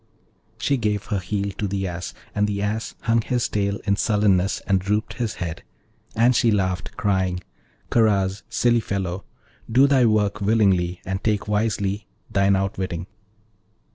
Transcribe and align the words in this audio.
She 0.57 0.77
gave 0.77 1.05
her 1.13 1.19
heel 1.19 1.51
to 1.59 1.67
the 1.67 1.87
Ass, 1.87 2.15
and 2.33 2.47
the 2.47 2.59
Ass 2.63 2.95
hung 3.01 3.21
his 3.21 3.47
tail 3.47 3.77
in 3.83 3.97
sullenness 3.97 4.59
and 4.65 4.79
drooped 4.79 5.13
his 5.13 5.35
head; 5.35 5.61
and 6.15 6.35
she 6.35 6.49
laughed, 6.49 6.97
crying, 6.97 7.39
'Karaz, 7.91 8.41
silly 8.49 8.79
fellow! 8.81 9.25
do 9.71 9.85
thy 9.85 10.07
work 10.07 10.41
willingly, 10.41 11.01
and 11.05 11.23
take 11.23 11.47
wisely 11.47 12.07
thine 12.31 12.55
outwitting.' 12.55 13.05